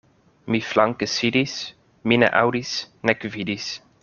[0.53, 1.53] Mi flanke sidis,
[2.09, 2.75] mi ne aŭdis
[3.11, 3.71] nek vidis.